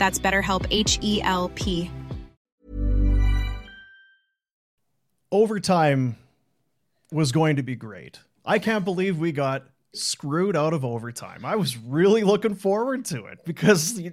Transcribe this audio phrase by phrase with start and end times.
[0.00, 1.90] That's BetterHelp H E L P.
[5.30, 6.16] Overtime
[7.12, 8.18] was going to be great.
[8.46, 11.44] I can't believe we got screwed out of overtime.
[11.44, 14.12] I was really looking forward to it because the,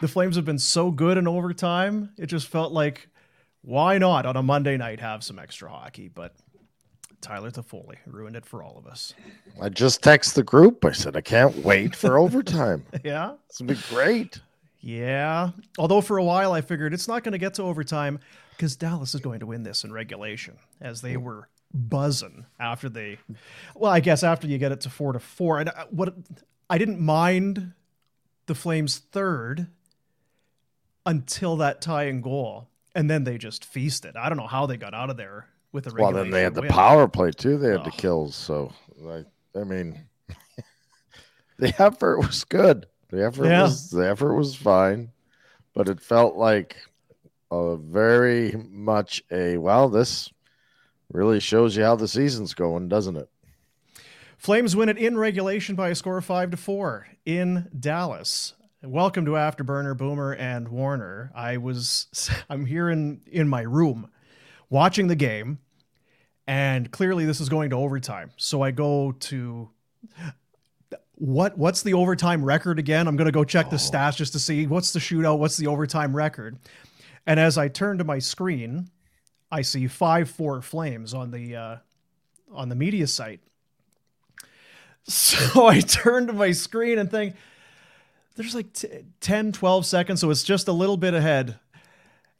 [0.00, 2.10] the Flames have been so good in overtime.
[2.18, 3.08] It just felt like
[3.62, 6.08] why not on a Monday night have some extra hockey?
[6.08, 6.34] But
[7.20, 9.14] Tyler Toffoli ruined it for all of us.
[9.62, 10.84] I just text the group.
[10.84, 12.84] I said I can't wait for overtime.
[13.04, 14.40] yeah, it's gonna be great.
[14.80, 15.50] Yeah.
[15.78, 19.14] Although for a while I figured it's not going to get to overtime because Dallas
[19.14, 23.18] is going to win this in regulation, as they were buzzing after they.
[23.74, 26.14] Well, I guess after you get it to four to four, and uh, what
[26.68, 27.72] I didn't mind
[28.46, 29.68] the Flames' third
[31.06, 34.16] until that tying goal, and then they just feasted.
[34.16, 35.90] I don't know how they got out of there with the.
[35.90, 36.14] Regulation.
[36.14, 36.70] Well, then they had the win.
[36.70, 37.58] power play too.
[37.58, 37.84] They had oh.
[37.84, 38.72] the kills, so
[39.08, 39.24] I,
[39.58, 40.00] I mean,
[41.58, 42.86] the effort was good.
[43.10, 43.62] The effort yeah.
[43.62, 45.10] was the effort was fine,
[45.74, 46.76] but it felt like
[47.50, 49.88] a very much a well.
[49.88, 50.30] This
[51.10, 53.30] really shows you how the season's going, doesn't it?
[54.36, 58.54] Flames win it in regulation by a score of five to four in Dallas.
[58.82, 61.32] Welcome to Afterburner, Boomer and Warrener.
[61.34, 64.10] I was I'm here in in my room
[64.68, 65.60] watching the game,
[66.46, 68.32] and clearly this is going to overtime.
[68.36, 69.70] So I go to
[71.18, 73.08] what what's the overtime record again?
[73.08, 75.66] I'm going to go check the stats just to see what's the shootout, what's the
[75.66, 76.58] overtime record.
[77.26, 78.88] And as I turn to my screen,
[79.50, 81.76] I see five four flames on the uh,
[82.52, 83.40] on the media site.
[85.04, 87.34] So I turn to my screen and think
[88.36, 88.88] there's like t-
[89.20, 91.58] 10, 12 seconds, so it's just a little bit ahead.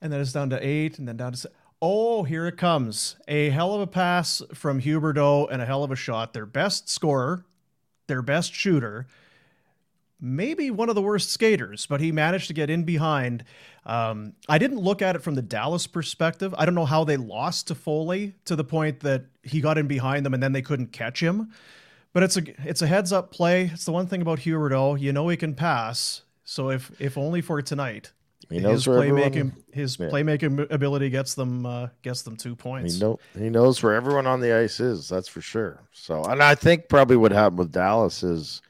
[0.01, 1.51] And then it's down to eight, and then down to.
[1.83, 3.17] Oh, here it comes.
[3.27, 6.33] A hell of a pass from Huberdeau and a hell of a shot.
[6.33, 7.45] Their best scorer
[8.09, 9.07] their best shooter,
[10.21, 13.45] maybe one of the worst skaters, but he managed to get in behind.
[13.87, 16.55] Um, I didn't look at it from the Dallas perspective.
[16.59, 20.27] I don't know how they lost Toffoli to the point that he got in behind
[20.27, 21.53] them and then they couldn't catch him.
[22.13, 23.71] But it's a it's a heads up play.
[23.73, 24.99] It's the one thing about Huberdeau.
[24.99, 26.23] You know he can pass.
[26.43, 28.13] So if if only for tonight,
[28.51, 30.09] he knows his playmaking his yeah.
[30.09, 32.95] playmaking ability gets them uh, gets them two points.
[32.95, 35.09] He know he knows where everyone on the ice is.
[35.09, 35.83] That's for sure.
[35.93, 38.63] So, and I think probably what happened with Dallas is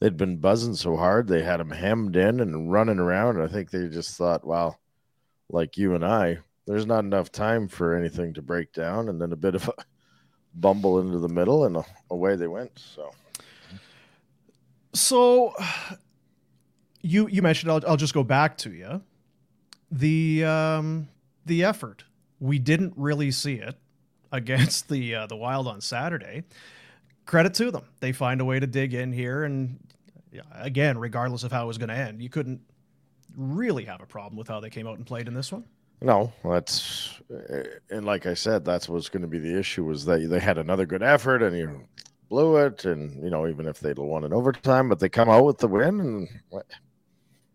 [0.00, 3.40] they'd been buzzing so hard they had him hemmed in and running around.
[3.40, 4.78] I think they just thought, well,
[5.48, 9.32] like you and I, there's not enough time for anything to break down, and then
[9.32, 9.74] a bit of a
[10.54, 12.78] bumble into the middle, and away they went.
[12.78, 13.10] So,
[14.92, 15.54] so
[17.00, 19.00] you you mentioned I'll, I'll just go back to you
[19.94, 21.08] the um,
[21.46, 22.04] the effort.
[22.40, 23.76] We didn't really see it
[24.32, 26.44] against the uh, the Wild on Saturday.
[27.26, 29.78] Credit to them; they find a way to dig in here, and
[30.52, 32.60] again, regardless of how it was going to end, you couldn't
[33.36, 35.64] really have a problem with how they came out and played in this one.
[36.02, 37.20] No, that's
[37.88, 40.58] and like I said, that's what's going to be the issue was that they had
[40.58, 41.80] another good effort and you
[42.28, 45.44] blew it, and you know even if they'd won in overtime, but they come out
[45.44, 46.28] with the win, and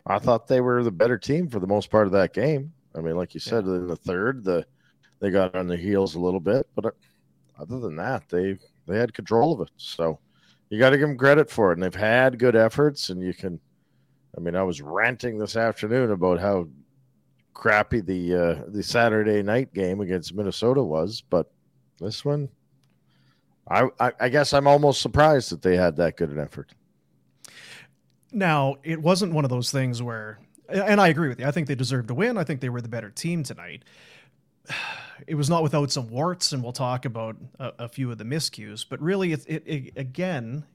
[0.10, 2.74] I thought they were the better team for the most part of that game.
[2.96, 3.76] I mean, like you said, yeah.
[3.76, 4.66] in the third, the
[5.20, 6.92] they got on their heels a little bit, but uh,
[7.60, 8.58] other than that, they
[8.88, 9.72] they had control of it.
[9.78, 10.20] So
[10.70, 13.10] you got to give them credit for it, and they've had good efforts.
[13.10, 13.60] And you can,
[14.36, 16.68] I mean, I was ranting this afternoon about how
[17.54, 21.52] crappy the uh, the Saturday night game against Minnesota was, but
[22.00, 22.50] this one,
[23.70, 26.74] I, I I guess I'm almost surprised that they had that good an effort.
[28.32, 31.48] Now, it wasn't one of those things where, and I agree with you.
[31.48, 32.38] I think they deserved to win.
[32.38, 33.84] I think they were the better team tonight.
[35.28, 38.24] It was not without some warts, and we'll talk about a, a few of the
[38.24, 38.86] miscues.
[38.88, 40.66] But really, it, it, it again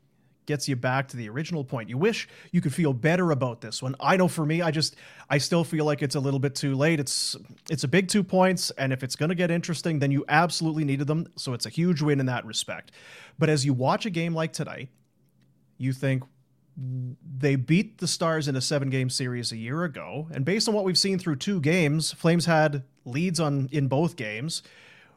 [0.47, 1.89] gets you back to the original point.
[1.89, 3.95] You wish you could feel better about this one.
[3.99, 4.97] I know for me, I just
[5.31, 7.01] I still feel like it's a little bit too late.
[7.01, 7.37] It's
[7.71, 10.85] it's a big two points, and if it's going to get interesting, then you absolutely
[10.85, 11.27] needed them.
[11.37, 12.93] So it's a huge win in that respect.
[13.39, 14.89] But as you watch a game like tonight,
[15.79, 16.23] you think
[16.77, 20.75] they beat the Stars in a seven game series a year ago, and based on
[20.75, 24.63] what we've seen through two games, Flames had leads on in both games.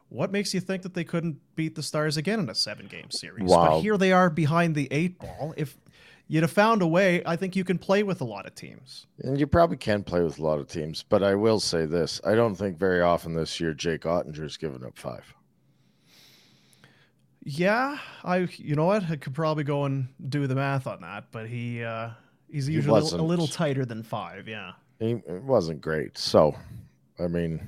[0.10, 3.12] What makes you think that they couldn't beat the Stars again in a seven game
[3.12, 3.50] series?
[3.50, 3.72] Wow.
[3.72, 5.54] But here they are behind the eight ball.
[5.58, 5.76] If
[6.28, 9.08] you'd have found a way, I think you can play with a lot of teams.
[9.20, 12.22] And you probably can play with a lot of teams, but I will say this:
[12.24, 15.34] I don't think very often this year Jake Oettinger's given up five.
[17.50, 19.10] Yeah, I you know what?
[19.10, 22.10] I could probably go and do the math on that, but he uh
[22.52, 24.74] he's usually a little, a little tighter than 5, yeah.
[25.00, 26.18] He it wasn't great.
[26.18, 26.54] So,
[27.18, 27.62] I mean,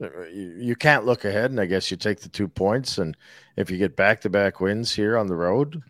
[0.00, 2.98] uh, you, can't look ahead, and I guess you take the two points.
[2.98, 3.16] And
[3.56, 5.82] if you get back to back wins here on the road,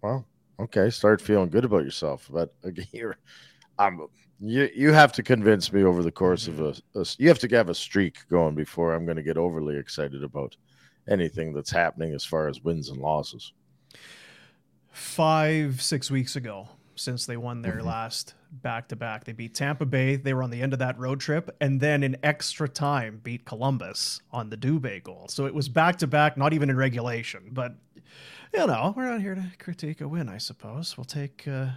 [0.00, 0.24] well,
[0.58, 2.30] okay, start feeling good about yourself.
[2.32, 3.18] But again, you're,
[3.78, 4.06] I'm,
[4.40, 7.48] you you have to convince me over the course of a, a you have to
[7.48, 10.56] have a streak going before I'm going to get overly excited about
[11.08, 13.52] anything that's happening as far as wins and losses.
[14.90, 17.84] 5 6 weeks ago since they won their Mhm.
[17.84, 19.24] last back to back.
[19.24, 22.02] They beat Tampa Bay, they were on the end of that road trip and then
[22.02, 25.26] in extra time beat Columbus on the Dubé goal.
[25.28, 27.74] So it was back to back, not even in regulation, but
[28.54, 30.96] you know, we're not here to critique a win, I suppose.
[30.96, 31.70] We'll take uh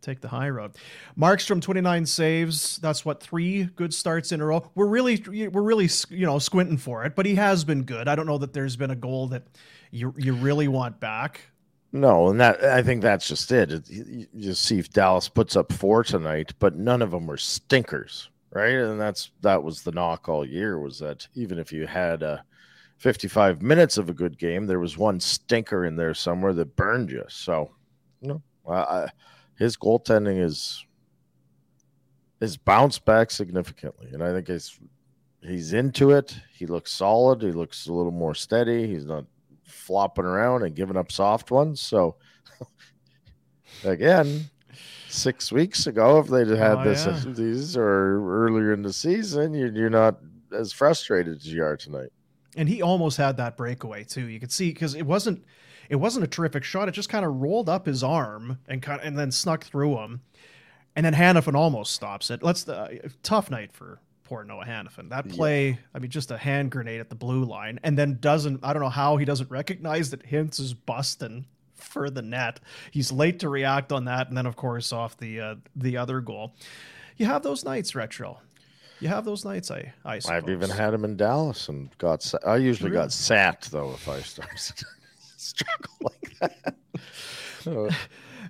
[0.00, 0.72] take the high road.
[1.18, 2.78] Markstrom 29 saves.
[2.78, 4.70] That's what three good starts in a row.
[4.74, 8.08] We're really we're really you know squinting for it, but he has been good.
[8.08, 9.44] I don't know that there's been a goal that
[9.90, 11.40] you you really want back.
[11.92, 13.88] No, and that I think that's just it.
[13.88, 18.74] you, see if Dallas puts up four tonight, but none of them were stinkers, right?
[18.74, 22.38] And that's that was the knock all year was that even if you had uh,
[22.98, 27.10] 55 minutes of a good game, there was one stinker in there somewhere that burned
[27.10, 27.24] you.
[27.28, 27.70] So,
[28.68, 29.08] I, I,
[29.60, 30.84] his goaltending is
[32.40, 34.80] is bounced back significantly, and I think he's
[35.42, 36.34] he's into it.
[36.52, 37.42] He looks solid.
[37.42, 38.88] He looks a little more steady.
[38.88, 39.26] He's not
[39.64, 41.80] flopping around and giving up soft ones.
[41.80, 42.16] So
[43.84, 44.46] again,
[45.08, 47.22] six weeks ago, if they'd had Oh, this yeah.
[47.26, 50.18] these or earlier in the season, you're, you're not
[50.56, 52.10] as frustrated as you are tonight.
[52.56, 54.26] And he almost had that breakaway too.
[54.26, 55.44] You could see because it wasn't
[55.90, 56.88] it wasn't a terrific shot.
[56.88, 60.22] It just kind of rolled up his arm and kind and then snuck through him.
[60.96, 62.42] And then Hanifin almost stops it.
[62.42, 65.10] Let's uh, tough night for poor Noah Hanifin.
[65.10, 65.34] That Yeah.
[65.36, 68.60] play, I mean, just a hand grenade at the blue line, and then doesn't.
[68.64, 72.60] I don't know how he doesn't recognize that Hintz is busting for the net.
[72.90, 76.20] He's late to react on that, and then of course off the uh, the other
[76.20, 76.54] goal.
[77.16, 78.38] You have those nights, retro.
[79.00, 79.70] You have those nights.
[79.70, 80.20] I I.
[80.28, 82.22] I've even had him in Dallas and got.
[82.22, 83.02] sa- I usually Really?
[83.04, 84.82] got sat though if I start
[85.40, 86.76] struggle like that.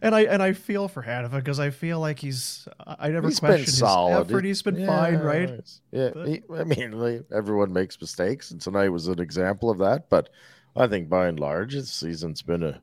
[0.02, 3.40] And I and I feel for Hanifin because I feel like he's I never he's
[3.40, 4.44] been questioned his effort.
[4.44, 5.60] He's been fine, right?
[5.92, 9.78] Yeah, But- he, I mean, like, everyone makes mistakes, and tonight was an example of
[9.78, 10.08] that.
[10.08, 10.30] But
[10.74, 12.80] I think by and large, this season's been a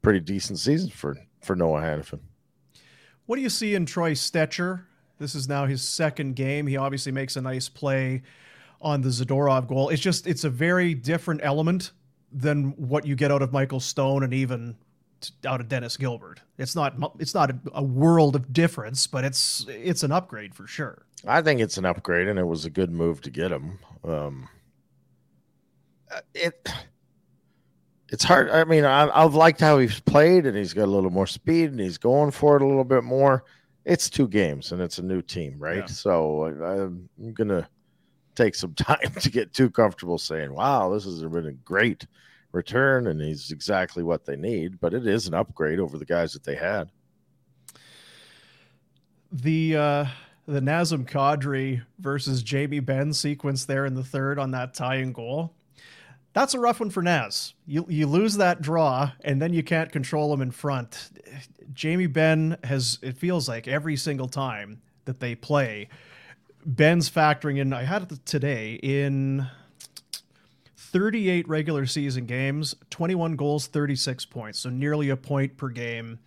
[0.00, 2.20] pretty decent season for for Noah Hanifin.
[3.26, 4.84] What do you see in Troy Stecher?
[5.18, 6.66] This is now his second game.
[6.68, 8.22] He obviously makes a nice play
[8.80, 9.88] on the Zadorov goal.
[9.90, 11.92] It's just it's a very different element
[12.36, 14.76] than what you get out of Michael Stone and even
[15.46, 16.42] out of Dennis Gilbert.
[16.58, 20.66] It's not it's not a, a world of difference, but it's it's an upgrade for
[20.66, 21.06] sure.
[21.26, 23.78] I think it's an upgrade, and it was a good move to get him.
[24.04, 24.48] Um,
[26.34, 26.68] it
[28.10, 28.50] it's hard.
[28.50, 31.70] I mean, I, I've liked how he's played, and he's got a little more speed,
[31.70, 33.44] and he's going for it a little bit more.
[33.84, 35.78] It's two games, and it's a new team, right?
[35.78, 35.86] Yeah.
[35.86, 37.68] So I, I'm gonna
[38.36, 42.06] take some time to get too comfortable saying, "Wow, this has been a great
[42.52, 44.80] return," and he's exactly what they need.
[44.80, 46.90] But it is an upgrade over the guys that they had.
[49.32, 50.06] the uh
[50.46, 55.52] the Nazem Kadri versus Jamie Benn sequence there in the third on that tying goal.
[56.34, 57.54] That's a rough one for Naz.
[57.66, 61.10] You you lose that draw and then you can't control him in front.
[61.72, 65.88] Jamie Benn has it feels like every single time that they play,
[66.66, 67.72] Benn's factoring in.
[67.72, 69.46] I had it today in
[70.76, 76.18] 38 regular season games, 21 goals, 36 points, so nearly a point per game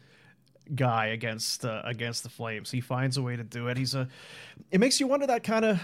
[0.75, 2.71] guy against uh, against the Flames.
[2.71, 3.77] He finds a way to do it.
[3.77, 4.07] He's a.
[4.71, 5.81] It makes you wonder that kind of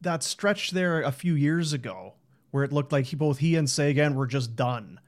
[0.00, 2.14] that stretch there a few years ago
[2.50, 4.98] where it looked like he both he and Seguin were just done,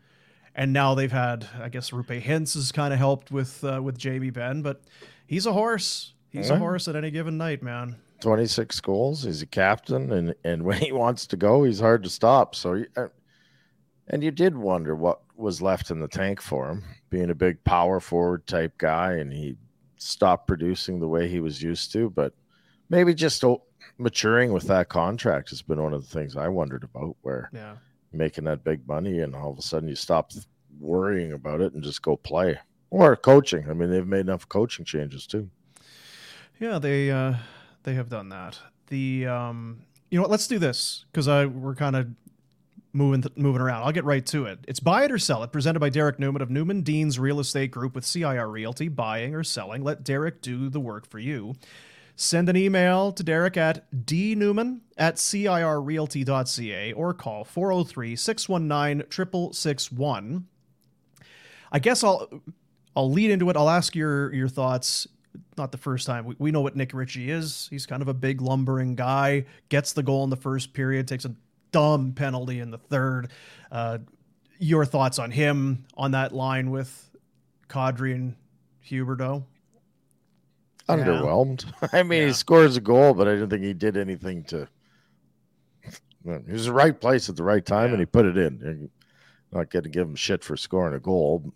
[0.54, 3.98] and now they've had I guess Roope Hintz has kind of helped with uh, with
[3.98, 4.82] Jamie Benn, but
[5.26, 6.12] he's a horse.
[6.28, 7.96] He's a horse at any given night, man.
[8.20, 9.24] 26 goals.
[9.24, 12.54] He's a captain, and and when he wants to go, he's hard to stop.
[12.54, 13.08] So, uh,
[14.08, 17.62] and you did wonder what was left in the tank for him, being a big
[17.64, 19.56] power forward type guy, and he
[19.96, 22.10] stopped producing the way he was used to.
[22.10, 22.32] But
[22.88, 23.44] maybe just
[23.98, 27.16] maturing with that contract has been one of the things I wondered about.
[27.22, 27.76] Where yeah.
[28.12, 30.32] making that big money, and all of a sudden you stop
[30.78, 32.58] worrying about it and just go play
[32.90, 33.68] or coaching.
[33.68, 35.50] I mean, they've made enough coaching changes too.
[36.58, 37.34] Yeah, they uh,
[37.86, 38.58] they have done that.
[38.88, 40.30] The um, you know what?
[40.30, 42.08] Let's do this because I we're kind of
[42.92, 43.84] moving th- moving around.
[43.84, 44.58] I'll get right to it.
[44.68, 47.70] It's buy it or sell it, presented by Derrick Newman of Newman Dean's Real Estate
[47.70, 48.88] Group with CIR Realty.
[48.88, 51.54] Buying or selling, let Derrick do the work for you.
[52.16, 60.46] Send an email to Derek at dnewman at cirrealty.ca or call 403 619 6661.
[61.70, 62.42] I guess I'll
[62.96, 63.56] I'll lead into it.
[63.56, 65.06] I'll ask your your thoughts.
[65.56, 66.24] Not the first time.
[66.24, 67.66] We, we know what Nick Ritchie is.
[67.70, 69.46] He's kind of a big lumbering guy.
[69.68, 71.08] Gets the goal in the first period.
[71.08, 71.34] Takes a
[71.72, 73.30] dumb penalty in the third.
[73.70, 73.98] Uh,
[74.58, 77.10] your thoughts on him on that line with
[77.68, 78.36] Kadri and
[78.88, 79.44] Huberdeau?
[80.88, 81.66] Underwhelmed.
[81.82, 81.88] Yeah.
[81.92, 82.28] I mean, yeah.
[82.28, 84.68] he scores a goal, but I didn't think he did anything to.
[86.24, 87.92] He was the right place at the right time, yeah.
[87.92, 88.60] and he put it in.
[89.52, 91.52] I'm not going to give him shit for scoring a goal,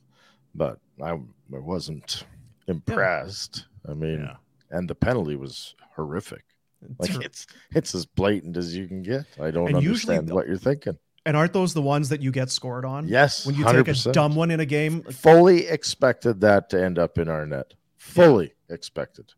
[0.55, 1.19] but I, I
[1.49, 2.25] wasn't
[2.69, 3.67] impressed.
[3.89, 4.29] I mean,
[4.71, 6.45] and the penalty was horrific.
[6.99, 9.27] Like it's it's as blatant as you can get.
[9.41, 10.99] I don't and understand usually, what you're thinking.
[11.27, 13.07] And aren't those the ones that you get scored on?
[13.07, 13.45] Yes.
[13.45, 13.85] When you 100%.
[13.85, 15.03] take a dumb one in a game.
[15.03, 17.75] Fully expected that to end up in our net.
[17.99, 18.75] Fully yeah.
[18.75, 19.35] expected.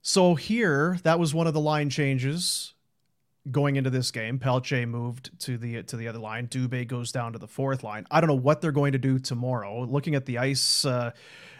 [0.00, 2.74] So here, that was one of the line changes
[3.50, 4.38] going into this game.
[4.38, 6.48] Pelche moved to the to the other line.
[6.48, 8.06] Dubé goes down to the fourth line.
[8.10, 9.82] I don't know what they're going to do tomorrow.
[9.82, 11.12] Looking at the ice uh,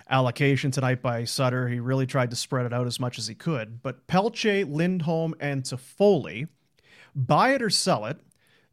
[0.09, 1.69] allocation tonight by Sutter.
[1.69, 3.83] He really tried to spread it out as much as he could.
[3.83, 6.49] But Pelche, Lindholm, and Toffoli,
[7.15, 8.19] buy it or sell it.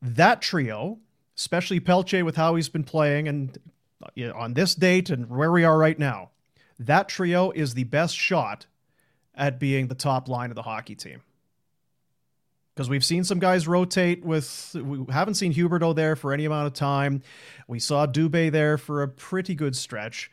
[0.01, 0.99] That trio,
[1.37, 3.57] especially Pelche with how he's been playing and
[4.35, 6.29] on this date and where we are right now,
[6.77, 8.65] that trio is the best shot
[9.33, 11.21] at being the top line of the hockey team.
[12.75, 16.67] Because we've seen some guys rotate with, we haven't seen Huberdeau there for any amount
[16.67, 17.21] of time.
[17.67, 20.31] We saw Dubé there for a pretty good stretch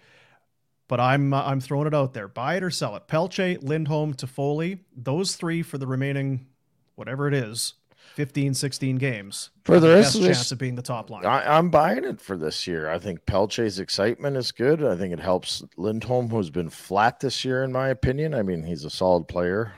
[0.91, 2.27] but I'm uh, I'm throwing it out there.
[2.27, 3.07] Buy it or sell it.
[3.07, 6.49] Pelche, Lindholm, Toffoli, those three for the remaining
[6.97, 7.75] whatever it is,
[8.15, 9.51] 15, 16 games.
[9.65, 11.25] For the rest of this, chance of being the top line.
[11.25, 12.91] I, am buying it for this year.
[12.91, 14.85] I think Pelche's excitement is good.
[14.85, 18.35] I think it helps Lindholm, who's been flat this year, in my opinion.
[18.35, 19.73] I mean, he's a solid player,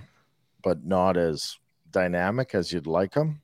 [0.65, 1.59] but not as
[1.91, 3.43] dynamic as you'd like him.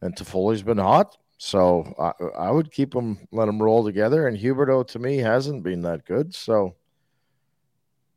[0.00, 1.18] And Toffoli's been hot.
[1.36, 4.28] So I, I would keep them, let them roll together.
[4.28, 6.32] And Huberdeau, to me, hasn't been that good.
[6.32, 6.76] So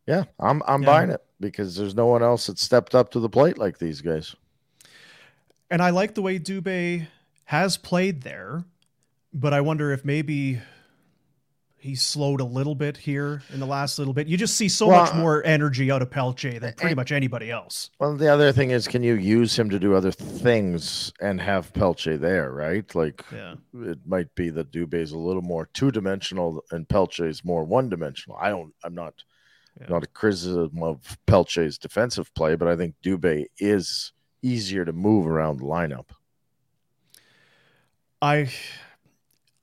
[0.08, 0.86] yeah, I'm I'm yeah.
[0.86, 4.02] buying it because there's no one else that stepped up to the plate like these
[4.02, 4.36] guys.
[5.70, 7.08] And I like the way Dubé
[7.46, 8.64] has played there,
[9.34, 10.62] but I wonder if maybe
[11.86, 14.28] he's slowed a little bit here in the last little bit.
[14.28, 17.52] You just see so well, much more energy out of Pelche than pretty much anybody
[17.52, 17.92] else.
[18.00, 21.72] Well, the other thing is, can you use him to do other things and have
[21.74, 22.94] Pelche there, right?
[22.96, 23.56] Like, yeah.
[23.74, 27.64] it might be that Dubé is a little more two dimensional and Pelche is more
[27.64, 28.38] one dimensional.
[28.42, 29.24] I don't, I'm not
[29.80, 29.88] yeah.
[29.90, 35.28] Not a criticism of Pelche's defensive play, but I think Dubé is easier to move
[35.28, 36.06] around the lineup.
[38.22, 38.50] I,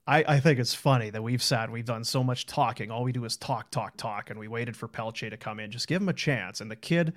[0.05, 2.91] I, I think it's funny that we've sat, we've done so much talking.
[2.91, 5.71] All we do is talk, talk, talk, and we waited for Pelche to come in.
[5.71, 6.61] Just give him a chance.
[6.61, 7.13] And the kid,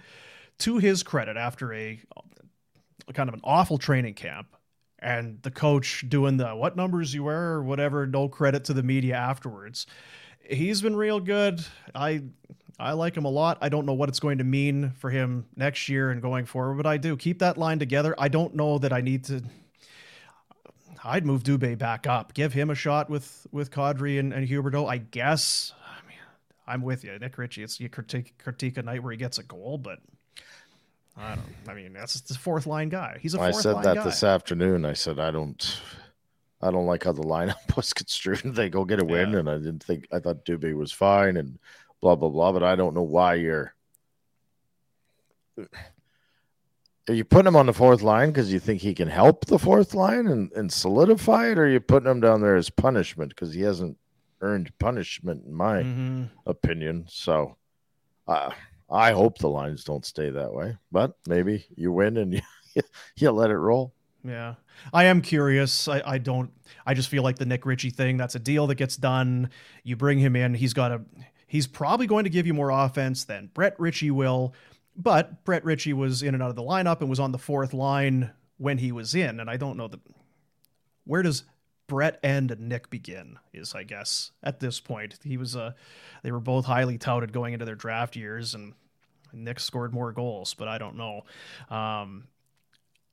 [0.60, 2.00] to his credit, after a
[3.12, 4.48] kind of an awful training camp,
[4.98, 8.82] and the coach doing the what numbers you wear or whatever, no credit to the
[8.82, 9.86] media afterwards.
[10.40, 11.60] He's been real good.
[11.94, 12.22] I
[12.78, 13.58] I like him a lot.
[13.62, 16.76] I don't know what it's going to mean for him next year and going forward,
[16.76, 18.14] but I do keep that line together.
[18.18, 19.42] I don't know that I need to.
[21.02, 24.88] I'd move Dubé back up, give him a shot with with Kadri and, and Huberdeau.
[24.88, 25.72] I guess.
[25.80, 26.18] I mean,
[26.66, 27.62] I'm with you, Nick Ritchie.
[27.62, 30.00] It's you critique critique a night where he gets a goal, but
[31.16, 31.46] I don't.
[31.68, 33.18] I mean, that's the fourth line guy.
[33.22, 33.40] He's a.
[33.40, 34.04] I said that guy.
[34.04, 34.84] this afternoon.
[34.84, 35.80] I said I don't.
[36.60, 38.54] I don't like how the lineup was construed.
[38.54, 39.38] they go get a win, yeah.
[39.38, 41.58] and I didn't think I thought Dubé was fine, and
[42.00, 42.52] blah blah blah.
[42.52, 43.74] But I don't know why you're.
[47.08, 49.60] Are you putting him on the fourth line because you think he can help the
[49.60, 53.30] fourth line and, and solidify it, or are you putting him down there as punishment
[53.30, 53.96] because he hasn't
[54.40, 56.24] earned punishment, in my mm-hmm.
[56.46, 57.06] opinion?
[57.08, 57.56] So,
[58.26, 58.50] uh,
[58.90, 62.34] I hope the lines don't stay that way, but maybe you win and
[62.74, 62.82] you,
[63.16, 63.94] you let it roll.
[64.24, 64.54] Yeah.
[64.92, 65.88] I am curious.
[65.88, 66.50] I, I don't
[66.84, 69.50] I just feel like the Nick Ritchie thing, that's a deal that gets done.
[69.82, 71.00] You bring him in, he's got a
[71.46, 74.54] He's probably going to give you more offense than Brett Ritchie will,
[74.96, 77.72] but Brett Ritchie was in and out of the lineup and was on the fourth
[77.72, 79.40] line when he was in.
[79.40, 80.00] And I don't know that.
[81.04, 81.44] Where does
[81.86, 85.18] Brett and Nick Begin is, I guess, at this point.
[85.22, 85.72] He was uh
[86.22, 88.74] they were both highly touted going into their draft years and
[89.32, 91.22] Nick scored more goals, but I don't know.
[91.70, 92.28] Um,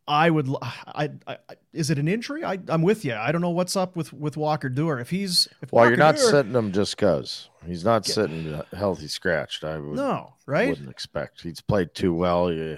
[0.08, 0.50] I would.
[0.62, 1.38] I, I,
[1.72, 2.44] is it an injury?
[2.44, 3.14] I, I'm with you.
[3.14, 5.00] I don't know what's up with with Walker Duehr.
[5.00, 9.08] If he's if well, Walker you're not sitting him just because he's not sitting healthy
[9.08, 9.64] scratched.
[9.64, 10.70] I would, No, right?
[10.70, 11.42] wouldn't expect.
[11.42, 12.50] He's played too well.
[12.50, 12.78] He,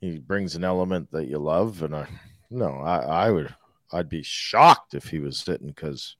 [0.00, 2.08] he brings an element that you love, and I
[2.50, 3.54] no, I, I would.
[3.92, 6.16] I'd be shocked if he was sitting because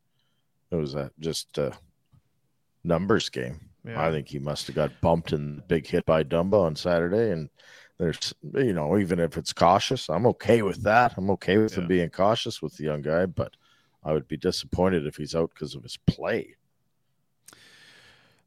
[0.71, 1.73] it was a just a
[2.83, 3.61] numbers game.
[3.85, 4.07] Yeah.
[4.07, 7.31] I think he must have got bumped in the big hit by Dumba on Saturday,
[7.33, 7.51] and
[7.99, 10.89] there's you know even if it's cautious, I'm okay with mm-hmm.
[10.89, 11.15] that.
[11.17, 13.57] I'm okay with him being cautious with the young guy, but
[14.03, 16.57] I would be disappointed if he's out because of his play.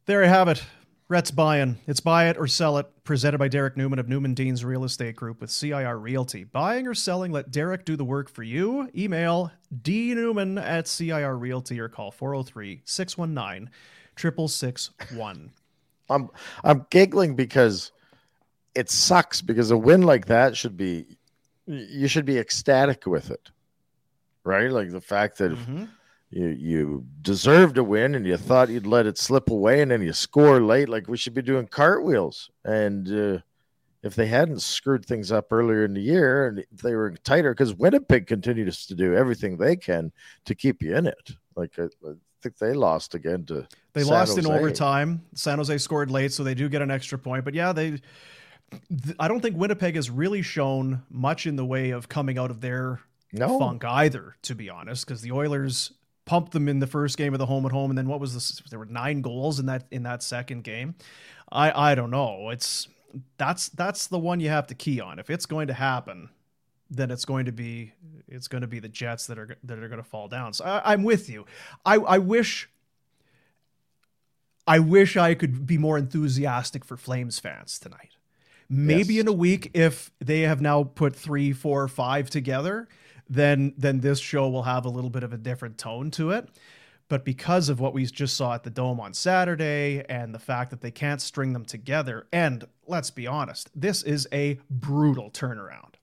[0.05, 0.63] There you have it.
[1.09, 1.77] Rhett's buying.
[1.87, 2.85] It's buy it or sell it.
[3.05, 6.43] Presented by Derrick Newman of Newman Dean's Real Estate Group with CIR Realty.
[6.43, 8.89] Buying or selling, let Derrick do the work for you.
[8.95, 9.51] Email
[9.81, 13.69] dnewman at CIR Realty or call 403 619
[14.17, 15.51] 6661.
[16.09, 16.29] I'm
[16.63, 17.91] I'm giggling because
[18.77, 21.17] it sucks because a win like that should be
[21.65, 23.49] you should be ecstatic with it.
[24.43, 24.71] Right?
[24.71, 25.89] Like the fact that Mhm.
[26.29, 30.01] you you deserved a win and you thought you'd let it slip away and then
[30.01, 33.39] you score late like we should be doing cartwheels and uh,
[34.03, 37.73] if they hadn't screwed things up earlier in the year and they were tighter because
[37.75, 40.11] winnipeg continues to do everything they can
[40.45, 44.13] to keep you in it like i, I think they lost again to They San
[44.13, 45.23] lost in overtime.
[45.33, 47.43] San Jose scored late, so they do get an extra point.
[47.43, 47.99] But yeah, they.
[48.71, 52.51] Th- I don't think Winnipeg has really shown much in the way of coming out
[52.51, 53.01] of their
[53.33, 55.91] no funk either, to be honest, because the Oilers
[56.25, 58.33] pumped them in the first game of the home at home, and then what was
[58.33, 58.61] this?
[58.69, 60.95] There were nine goals in that in that second game.
[61.51, 62.49] I I don't know.
[62.49, 62.87] It's
[63.37, 65.19] that's that's the one you have to key on.
[65.19, 66.29] If it's going to happen,
[66.89, 67.93] then it's going to be
[68.27, 70.53] it's going to be the Jets that are that are going to fall down.
[70.53, 71.45] So I, I'm with you.
[71.85, 72.69] I I wish.
[74.69, 78.16] I wish I could be more enthusiastic for Flames fans tonight.
[78.69, 79.21] Maybe Yes.
[79.21, 82.87] in a week, if they have now put three, four, five together,
[83.29, 86.49] then then this show will have a little bit of a different tone to it.
[87.09, 90.71] But because of what we just saw at the Dome on Saturday and the fact
[90.71, 95.93] that they can't string them together, and let's be honest, this is a brutal turnaround.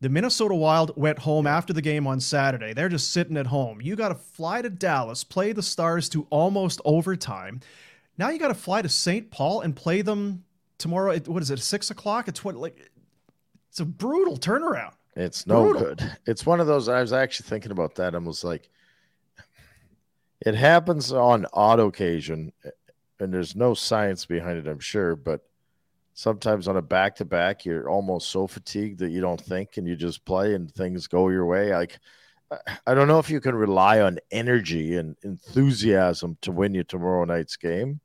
[0.00, 2.72] The Minnesota Wild went home after the game on Saturday.
[2.72, 3.80] They're just sitting at home.
[3.80, 7.60] You got to fly to Dallas, play the Stars to almost overtime.
[8.16, 9.30] Now you got to fly to St.
[9.32, 10.44] Paul and play them
[10.78, 11.12] tomorrow.
[11.12, 11.58] At, what is it?
[11.60, 12.28] Six o'clock?
[12.28, 12.90] It's what like
[13.70, 14.92] it's a brutal turnaround.
[15.14, 15.82] It's no Brutal.
[15.94, 16.16] good.
[16.26, 16.88] It's one of those.
[16.88, 18.68] I was actually thinking about that and was like,
[20.44, 22.52] it happens on odd occasion,
[23.18, 25.16] and there's no science behind it, I'm sure.
[25.16, 25.40] But
[26.12, 29.86] sometimes on a back to back, you're almost so fatigued that you don't think and
[29.88, 31.74] you just play and things go your way.
[31.74, 31.98] Like,
[32.50, 36.84] I- I don't know if you can rely on energy and enthusiasm to win you
[36.84, 38.00] tomorrow night's game.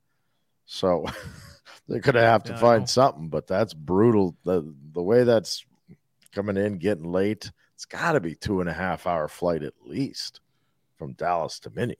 [0.64, 1.04] So
[1.88, 4.36] they're going to have to Yeah, find something, but that's brutal.
[4.44, 5.64] The, the way that's
[6.32, 7.50] coming in, getting late.
[7.74, 10.40] It's got to be two and a half hour flight at least
[10.96, 11.96] from Dallas to Mini.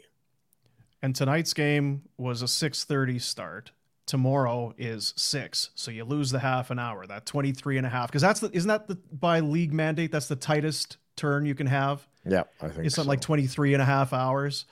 [1.02, 3.72] And tonight's game was a 6:30 start.
[4.06, 5.70] Tomorrow is 6.
[5.74, 7.06] So you lose the half an hour.
[7.06, 10.28] That 23 and a half cuz that's the isn't that the by league mandate that's
[10.28, 12.06] the tightest turn you can have?
[12.24, 13.02] Yeah, I think It's so.
[13.02, 14.64] like 23 and a half hours.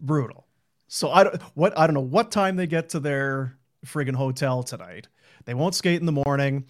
[0.00, 0.46] Brutal.
[0.88, 4.62] So I don't what I don't know what time they get to their friggin' hotel
[4.62, 5.08] tonight.
[5.44, 6.66] They won't skate in the morning.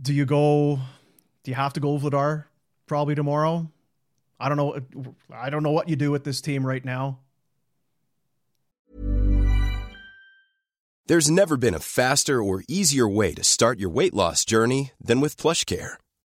[0.00, 0.78] Do you go
[1.44, 2.44] do you have to go Vladar
[2.86, 3.70] probably tomorrow?
[4.38, 4.78] I don't know
[5.32, 7.18] I don't know what you do with this team right now.
[11.06, 15.20] There's never been a faster or easier way to start your weight loss journey than
[15.20, 15.94] with PlushCare.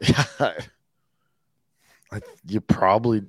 [2.46, 3.22] you probably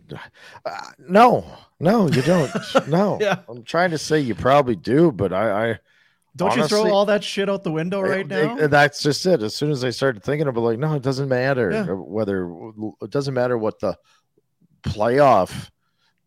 [0.66, 1.46] uh, no,
[1.80, 2.52] no, you don't.
[2.88, 3.40] No, Yeah.
[3.50, 5.80] I'm trying to say you probably do, but I, I
[6.36, 8.58] Don't you throw all that shit out the window right it- now?
[8.58, 9.44] it- that's just it.
[9.44, 11.86] As soon as I started thinking about, like, no, it doesn't matter Yeah.
[11.92, 12.50] whether
[13.02, 13.98] it doesn't matter what the
[14.84, 15.70] playoff,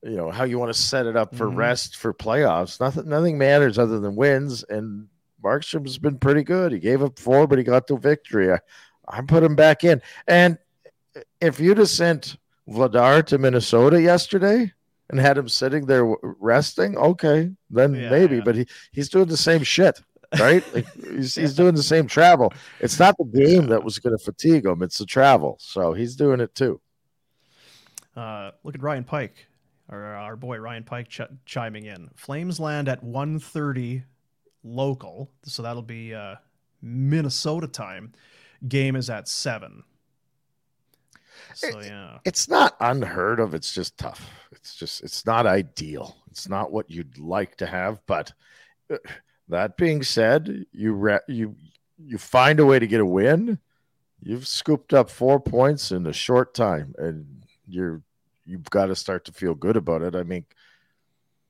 [0.02, 1.56] you know, how you want to set it up for Mhm.
[1.56, 2.78] rest for playoffs.
[2.80, 4.62] Nothing, nothing matters other than wins.
[4.68, 5.08] And
[5.42, 6.72] Markstrom's been pretty good.
[6.72, 8.52] He gave up four, but he got the victory.
[8.52, 8.58] I,
[9.12, 10.00] I put him back in.
[10.26, 10.58] And
[11.40, 12.36] if you'd have sent
[12.68, 14.72] Vladar to Minnesota yesterday
[15.10, 18.36] and had him sitting there resting, okay, then Yeah, maybe.
[18.36, 18.42] yeah.
[18.44, 20.00] But he, he's doing the same shit,
[20.40, 20.64] right?
[20.74, 22.52] Like, he's, he's doing the same travel.
[22.80, 25.58] It's not the game that was going to fatigue him; it's the travel.
[25.60, 26.80] So he's doing it too.
[28.16, 29.46] Uh, look at Ryan Pike,
[29.90, 32.08] or our boy Ryan Pike ch- chiming in.
[32.14, 34.04] Flames land at 1.30
[34.64, 36.36] local, so that'll be uh,
[36.82, 38.12] Minnesota time.
[38.68, 39.82] Game is at seven.
[41.54, 43.54] So It- yeah, It's not unheard of.
[43.54, 44.30] It's just tough.
[44.52, 46.16] It's just it's not ideal.
[46.30, 48.00] It's not what you'd like to have.
[48.06, 48.32] But
[48.90, 48.96] uh,
[49.48, 51.56] that being said, you re- you
[51.98, 53.58] you find a way to get a win.
[54.22, 58.02] You've scooped up four points in a short time, and you're
[58.46, 60.14] you've got to start to feel good about it.
[60.14, 60.44] I mean,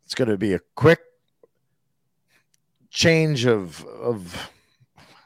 [0.05, 1.01] it's going to be a quick
[2.91, 4.51] change of of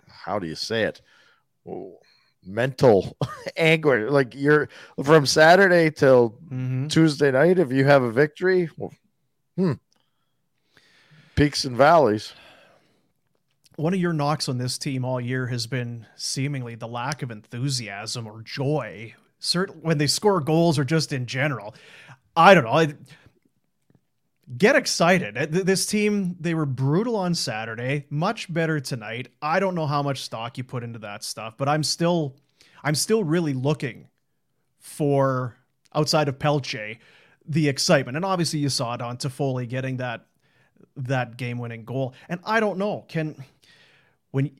[0.09, 1.01] how do you say it?
[1.69, 1.99] Oh,
[2.45, 3.17] mental
[3.57, 4.11] anger.
[4.11, 4.69] Like you're
[5.03, 6.91] from Saturday till Mhm.
[6.91, 7.59] Tuesday night.
[7.59, 8.93] If you have a victory, well,
[9.57, 9.73] hmm,
[11.35, 12.33] peaks and valleys.
[13.77, 17.31] one of your knocks on this team all year has been seemingly the lack of
[17.31, 19.15] enthusiasm or joy.
[19.39, 21.75] Certain when they score goals or just in general.
[22.35, 22.71] I don't know.
[22.71, 22.95] I,
[24.59, 25.37] get excited.
[25.37, 29.29] Uh, This team, they were brutal on Saturday, much better tonight.
[29.43, 32.37] I don't know how much stock you put into that stuff, but I'm still
[32.85, 34.09] I'm still really looking
[34.79, 35.57] for
[35.95, 36.99] outside of Pelche
[37.49, 38.17] the excitement.
[38.17, 40.27] And obviously you saw it on Toffoli getting that
[40.97, 42.15] that game-winning goal.
[42.29, 43.37] And I don't know, can
[44.31, 44.51] when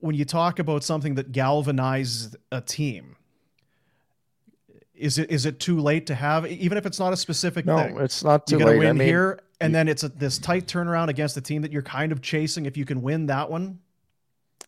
[0.00, 3.16] when you talk about something that galvanized a team,
[4.98, 7.78] is it is it too late to have even if it's not a specific No,
[7.78, 7.98] thing?
[8.00, 8.78] it's not too you late.
[8.78, 11.72] win I mean, here, and then it's a, this tight turnaround against the team that
[11.72, 12.66] you're kind of chasing.
[12.66, 13.78] If you can win that one,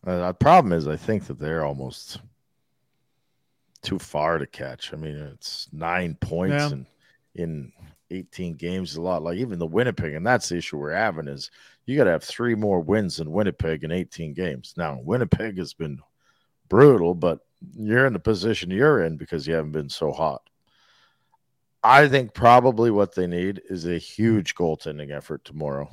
[0.05, 2.19] Uh, the problem is, I think that they're almost
[3.81, 4.93] too far to catch.
[4.93, 6.69] I mean, it's nine points Yeah.
[6.71, 6.85] in
[7.33, 7.71] in
[8.09, 9.23] 18 games, a lot.
[9.23, 11.49] Like even the Winnipeg, and that's the issue we're having is
[11.85, 14.73] you got to have three more wins than Winnipeg in 18 games.
[14.75, 15.99] Now, Winnipeg has been
[16.67, 17.39] brutal, but
[17.75, 20.41] you're in the position you're in because you haven't been so hot.
[21.83, 25.89] I think probably what they need is a huge goaltending effort tomorrow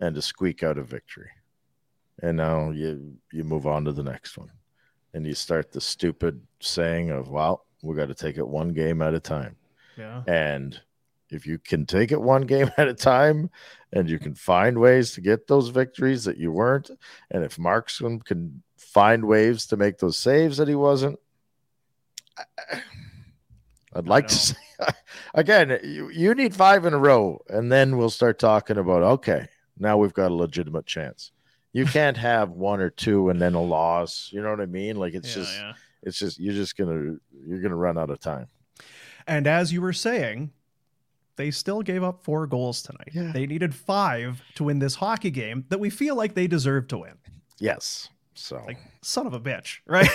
[0.00, 1.30] and to squeak out a victory.
[2.22, 4.50] And now you you move on to the next one.
[5.12, 9.02] And you start the stupid saying of well we got to take it one game
[9.02, 9.56] at a time.
[9.96, 10.80] Yeah, and
[11.30, 13.50] if you can take it one game at a time
[13.92, 16.90] and you can find ways to get those victories that you weren't
[17.30, 21.18] and if Markstrom can find ways to make those saves that he wasn't
[23.94, 24.56] i'd like to say
[25.34, 29.48] again you, you need five in a row and then we'll start talking about okay
[29.78, 31.32] now we've got a legitimate chance
[31.72, 34.96] you can't have one or two and then a loss you know what i mean
[34.96, 35.72] like it's yeah, just yeah.
[36.02, 38.46] it's just you're just gonna you're gonna run out of time
[39.26, 40.52] And as you were saying,
[41.34, 43.10] they still gave up four goals tonight.
[43.12, 43.32] Yeah.
[43.32, 46.98] They needed five to win this hockey game that we feel like they deserve to
[46.98, 47.14] win.
[47.58, 50.08] yes so Like son of a bitch, right?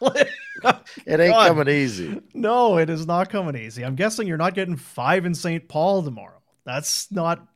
[0.02, 1.48] it ain't God.
[1.48, 3.84] coming easy No, it is not coming easy.
[3.84, 5.68] I'm guessing you're not getting five in St.
[5.68, 6.40] Paul tomorrow.
[6.64, 7.46] That's not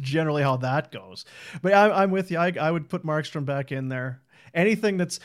[0.00, 1.24] generally how that goes.
[1.60, 2.38] But I, I'm with you.
[2.38, 4.22] I, I would put Markstrom back in there.
[4.54, 5.20] Anything that's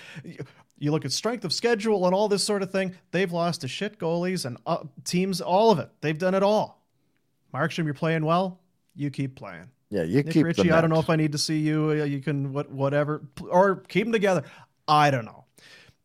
[0.79, 2.95] you look at strength of schedule and all this sort of thing.
[3.11, 5.41] They've lost to shit goalies and uh, teams.
[5.41, 5.89] All of it.
[6.01, 6.85] They've done it all.
[7.53, 8.59] Markstrom, you're playing well.
[8.95, 9.69] You keep playing.
[9.89, 11.91] Yeah you Nick keep Ritchie, I don't know if I need to see you.
[12.03, 14.43] You can what whatever or keep them together.
[14.87, 15.45] I don't know.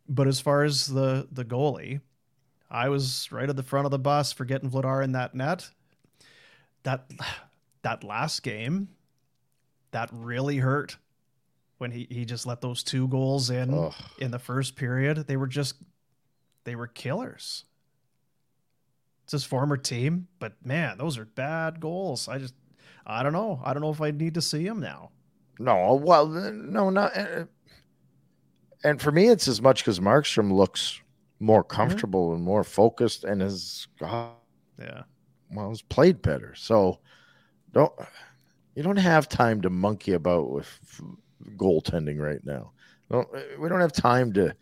[0.08, 2.00] But as far as the the goalie,
[2.70, 5.70] I was right at the front of the bus for getting Vladar in that net.
[6.82, 7.10] That
[7.82, 8.88] that last game,
[9.90, 10.96] that really hurt
[11.78, 13.92] when he, he just let those two goals in Ugh.
[14.18, 15.26] in the first period.
[15.26, 15.74] They were just
[16.64, 17.64] they were killers.
[19.24, 22.28] It's his former team, but man, those are bad goals.
[22.28, 22.54] I just,
[23.06, 23.60] I don't know.
[23.64, 25.10] I don't know if I need to see him now.
[25.58, 27.16] No, well, no, not.
[27.16, 27.44] Uh,
[28.84, 31.00] and for me, it's as much because Markstrom looks
[31.40, 31.76] more mm-hmm.
[31.76, 32.36] comfortable mm-hmm.
[32.36, 35.02] and more focused, and has yeah,
[35.50, 36.54] well, has played better.
[36.56, 36.98] So
[37.72, 37.92] don't
[38.74, 40.68] you don't have time to monkey about with
[41.56, 42.72] goaltending right now.
[43.10, 44.54] Don't, we don't have time to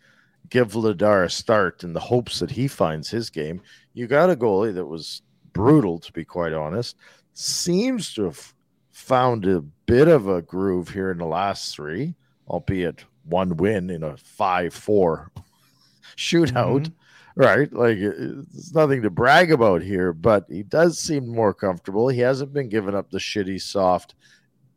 [0.49, 3.61] give Vladar a start in the hopes that he finds his game.
[3.93, 5.21] You got a goalie that was
[5.53, 6.97] brutal, to be quite honest.
[7.33, 8.53] Seems to have
[8.91, 12.15] found a bit of a groove here in the last three,
[12.47, 15.31] albeit one win in a 5 4
[16.17, 16.51] shootout.
[16.53, 16.93] Mm-hmm.
[17.35, 17.71] Right.
[17.71, 22.09] Like it's nothing to brag about here, but he does seem more comfortable.
[22.09, 24.15] He hasn't been giving up the shitty, soft,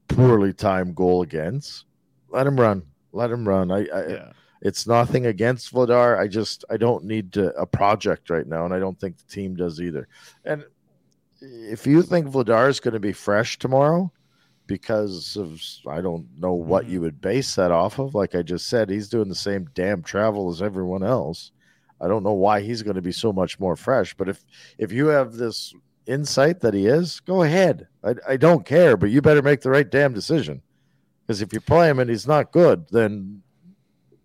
[0.09, 1.85] poorly timed goal against.
[2.29, 2.83] Let him run.
[3.13, 3.73] Let him run.
[3.73, 4.33] I, I yeah.
[4.63, 6.19] it's nothing against Vladar.
[6.19, 9.33] I just I don't need to, a project right now, and I don't think the
[9.33, 10.07] team does either.
[10.45, 10.65] And
[11.71, 14.13] if you think Vladar is going to be fresh tomorrow,
[14.67, 17.05] because of I don't know what you mm-hmm.
[17.05, 18.15] would base that off of.
[18.15, 21.53] Like I just said, he's doing the same damn travel as everyone else.
[22.01, 24.15] I don't know why he's going to be so much more fresh.
[24.15, 24.45] But if
[24.79, 25.75] if you have this
[26.07, 27.89] insight that he is, go ahead.
[28.03, 30.63] I, I don't care, but you better make the right damn decision.
[31.27, 33.43] Because if you play him and he's not good, then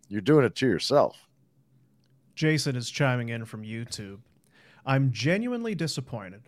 [0.10, 1.28] you're doing it to yourself.
[2.36, 4.20] Jason is chiming in from YouTube.
[4.86, 6.44] I'm genuinely disappointed.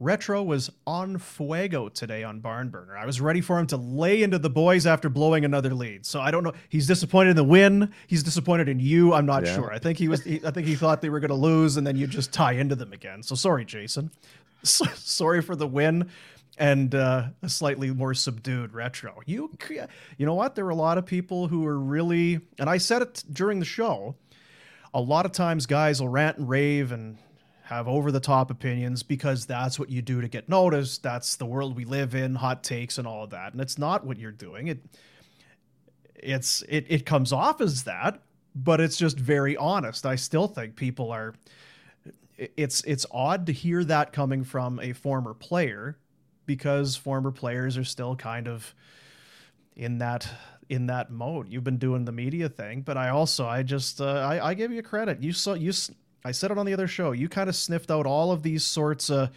[0.00, 2.98] Retro was on fuego today on Barnburner.
[2.98, 6.04] I was ready for him to lay into the boys after blowing another lead.
[6.04, 6.52] So I don't know.
[6.68, 7.92] He's disappointed in the win.
[8.06, 9.14] He's disappointed in you.
[9.14, 9.54] I'm not yeah.
[9.54, 9.72] sure.
[9.72, 10.24] I think he was.
[10.24, 12.52] He, I think he thought they were going to lose, and then you just tie
[12.52, 13.22] into them again.
[13.22, 14.10] So sorry, Jason.
[14.66, 16.08] So, sorry for the win
[16.58, 19.20] and uh, a slightly more subdued retro.
[19.26, 19.50] You,
[20.16, 20.54] you know what?
[20.54, 23.64] There were a lot of people who were really, and I said it during the
[23.64, 24.14] show.
[24.92, 27.18] A lot of times, guys will rant and rave and
[27.64, 31.02] have over the top opinions because that's what you do to get noticed.
[31.02, 33.52] That's the world we live in, hot takes and all of that.
[33.52, 34.68] And it's not what you're doing.
[34.68, 34.84] It
[36.14, 38.20] it's it it comes off as that,
[38.54, 40.04] but it's just very honest.
[40.04, 41.34] I still think people are
[42.36, 45.96] it's it's odd to hear that coming from a former player
[46.44, 48.74] because former players are still kind of
[49.74, 50.28] in that
[50.68, 51.48] in that mode.
[51.48, 54.70] You've been doing the media thing, but I also I just uh, I, I give
[54.70, 55.22] you credit.
[55.22, 55.72] You saw you
[56.24, 57.12] I said it on the other show.
[57.12, 59.30] You kind of sniffed out all of these sorts of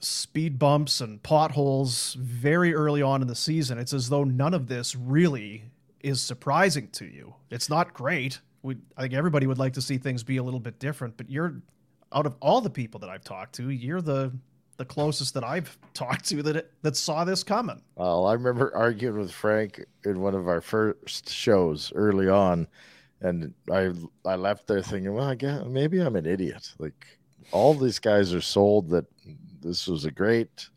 [0.00, 3.78] speed bumps and potholes very early on in the season.
[3.78, 5.64] It's as though none of this really
[6.00, 7.34] is surprising to you.
[7.50, 8.40] It's not great.
[8.62, 11.30] We, I think everybody would like to see things be a little bit different, but
[11.30, 11.62] you're
[12.12, 14.32] out of all the people that I've talked to, you're the
[14.76, 17.80] the closest that I've talked to that that saw this coming.
[17.94, 22.68] Well, I remember arguing with Frank in one of our first shows early on
[23.20, 23.92] and I
[24.24, 26.72] I left there thinking, well, I guess maybe I'm an idiot.
[26.78, 27.18] Like
[27.52, 29.06] all these guys are sold that
[29.60, 30.68] this was a great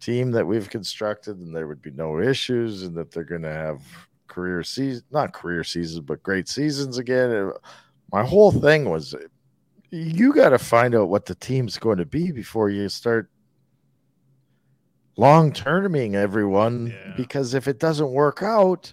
[0.00, 3.52] team that we've constructed, and there would be no issues, and that they're going to
[3.52, 3.80] have
[4.26, 7.52] career season, not career seasons, but great seasons again.
[8.12, 9.14] my whole thing was,
[9.90, 13.30] you got to find out what the team's going to be before you start
[15.16, 17.14] long terming everyone, yeah.
[17.16, 18.92] because if it doesn't work out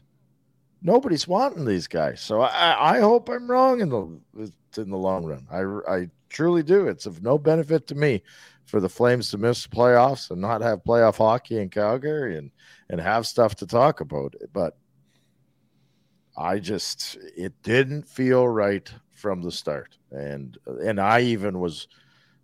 [0.85, 2.21] nobody's wanting these guys.
[2.21, 5.47] So I, I hope I'm wrong in the in the long run.
[5.51, 6.87] I, I truly do.
[6.87, 8.21] It's of no benefit to me
[8.65, 12.51] for the Flames to miss the playoffs and not have playoff hockey in Calgary and
[12.89, 14.35] and have stuff to talk about.
[14.53, 14.77] But
[16.37, 21.87] I just it didn't feel right from the start, and and I even was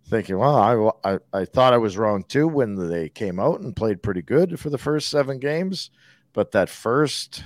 [0.08, 3.76] thinking, well, I, I, I thought I was wrong too when they came out and
[3.76, 5.90] played pretty good for the first seven games,
[6.32, 7.44] but that first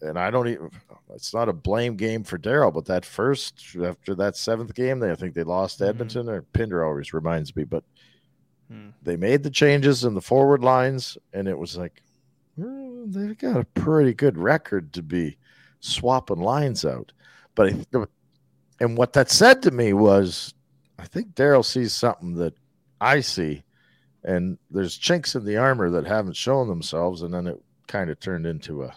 [0.00, 0.70] and I don't even.
[1.14, 5.10] It's not a blame game for Daryl, but that first after that seventh game, they
[5.10, 5.90] I think they lost mm-hmm.
[5.90, 7.84] Edmonton or Pinder always reminds me, but
[8.70, 8.90] hmm.
[9.02, 12.02] they made the changes in the forward lines, and it was like
[12.56, 15.36] well, they've got a pretty good record to be
[15.80, 17.12] swapping lines out.
[17.54, 18.04] But I,
[18.80, 20.54] and what that said to me was,
[20.98, 22.54] I think Daryl sees something that
[23.00, 23.64] I see,
[24.24, 28.20] and there's chinks in the armor that haven't shown themselves, and then it kind of
[28.20, 28.94] turned into a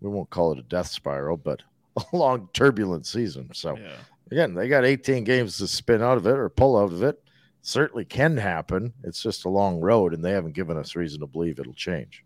[0.00, 1.62] we won't call it a death spiral, but
[1.96, 3.50] a long turbulent season.
[3.52, 3.96] So yeah.
[4.30, 7.20] again, they got 18 games to spin out of it or pull out of it.
[7.62, 8.92] Certainly can happen.
[9.04, 12.22] It's just a long road, and they haven't given us reason to believe it'll change.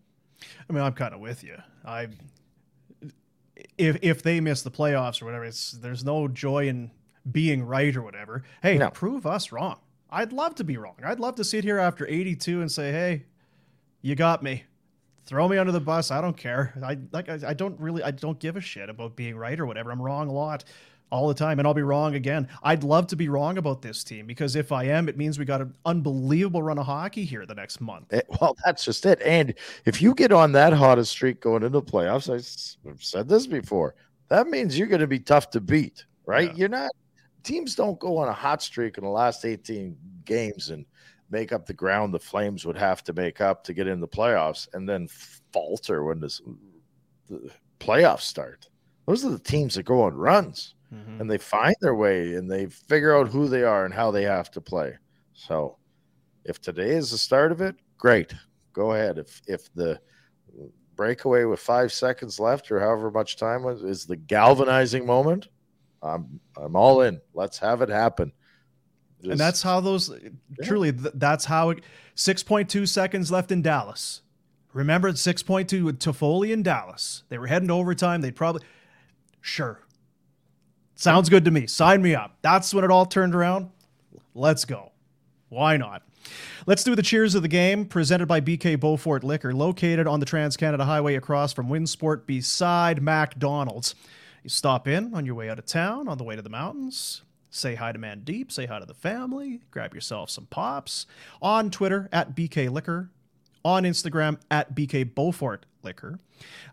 [0.69, 1.57] I mean, I'm kind of with you.
[1.85, 2.09] I
[3.77, 6.91] if if they miss the playoffs or whatever, it's there's no joy in
[7.31, 8.43] being right or whatever.
[8.63, 8.91] Hey, no.
[8.91, 9.79] prove us wrong.
[10.11, 10.97] I'd love to be wrong.
[11.05, 13.27] I'd love to sit here after 82 and say, "Hey,
[14.03, 14.65] you got me
[15.29, 16.11] throw me under the bus.
[16.11, 16.73] I don't care.
[16.83, 19.67] I like I, I, don't really I don't give a shit about being right or
[19.67, 19.93] whatever.
[19.93, 20.65] I'm wrong a lot.
[21.11, 22.49] all the time, and I'll be wrong again.
[22.63, 25.45] I'd love to be wrong about this team because if I am, it means we
[25.45, 28.13] got an unbelievable run of hockey here the next month.
[28.13, 29.21] It, well, that's just it.
[29.23, 29.55] And
[29.87, 33.95] if you get on that hottest streak going into the playoffs, I've said this before,
[34.29, 36.51] that means you're going to be tough to beat, right?
[36.51, 36.57] Yeah.
[36.57, 36.91] You're not.
[37.43, 40.85] Teams don't go on a hot streak in the last 18 games and
[41.31, 44.09] make up the ground the Flames would have to make up to get in the
[44.09, 45.09] playoffs, and then
[45.53, 46.41] falter when this,
[47.29, 48.69] the playoffs start.
[49.07, 51.21] Those are the teams that go on runs mm-hmm.
[51.21, 54.23] and they find their way and they figure out who they are and how they
[54.23, 54.97] have to play.
[55.33, 55.77] So
[56.45, 58.35] if today is the start of it, great.
[58.73, 59.19] Go ahead.
[59.19, 60.01] If if the
[60.97, 65.49] breakaway with five seconds left or however much time was is the galvanizing moment,
[66.03, 67.21] I'm I'm all in.
[67.35, 68.33] Let's have it happen.
[69.21, 70.65] Just, and that's how those yeah.
[70.65, 71.81] truly that's how it
[72.17, 74.23] 6.2 seconds left in Dallas.
[74.73, 77.25] Remember 6.2 with Toffoli in Dallas.
[77.29, 78.21] They were heading to overtime.
[78.21, 78.63] They'd probably
[79.41, 79.81] sure
[80.99, 81.69] Sounds good to me.
[81.69, 82.37] Sign me up.
[82.43, 83.71] That's when it all turned around.
[84.35, 84.91] Let's go.
[85.49, 86.03] Why not?
[86.67, 90.27] Let's do the cheers of the game, presented by BK Bowfort Liquor, located on the
[90.27, 93.95] Trans Canada Highway across from Winsport beside McDonald's.
[94.43, 97.23] You stop in on your way out of town, on the way to the mountains.
[97.51, 101.07] Say hi to Mandeep, say hi to the family, grab yourself some pops.
[101.41, 103.11] On Twitter, at BK Liquor.
[103.65, 106.21] On Instagram, at BK Bowfort Liquor.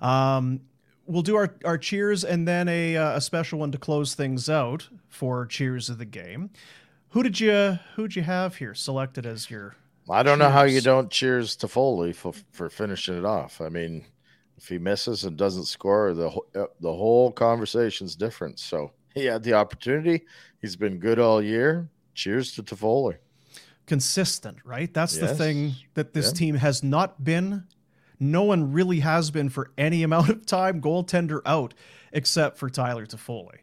[0.02, 0.62] Um,
[1.06, 4.50] we'll do our, our cheers and then a, uh, a special one to close things
[4.50, 6.50] out for cheers of the game.
[7.10, 9.76] Who did you who'd you have here selected as your?
[10.10, 10.40] I don't cheers?
[10.40, 13.62] know how you don't cheers Toffoli for for finishing it off.
[13.62, 14.04] I mean,
[14.58, 18.60] if he misses and doesn't score, the uh, the whole conversation's different.
[18.60, 20.26] So he had the opportunity.
[20.62, 21.90] He's been good all year.
[22.14, 23.18] Cheers to Toffoli.
[23.88, 24.94] Consistent, right?
[24.94, 25.30] That's yes.
[25.30, 26.34] the thing that this yeah.
[26.34, 27.64] team has not been
[28.20, 31.74] no one really has been for any amount of time goaltender out
[32.12, 33.60] except for Tyler Toffoli.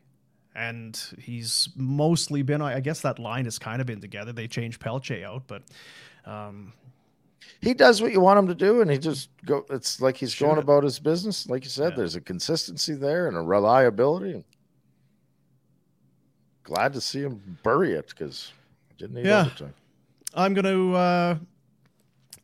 [0.54, 4.32] And he's mostly been, I guess that line has kind of been together.
[4.32, 5.62] They changed Pelche out, but
[6.26, 6.74] um,
[7.62, 9.64] he does what you want him to do, and he just go.
[9.70, 11.48] It's like he's going about his business.
[11.48, 11.96] Like you said, yeah.
[11.96, 14.44] there's a consistency there and a reliability.
[16.64, 18.52] Glad to see him bury it because
[18.98, 19.42] didn't need yeah.
[19.42, 19.74] overtime.
[20.34, 21.36] I'm going to uh,